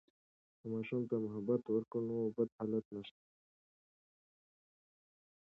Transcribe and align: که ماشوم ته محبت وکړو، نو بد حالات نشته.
که 0.59 0.65
ماشوم 0.73 1.01
ته 1.09 1.15
محبت 1.25 1.61
وکړو، 1.67 1.99
نو 2.07 2.15
بد 2.35 2.49
حالات 2.57 2.85
نشته. 2.95 3.21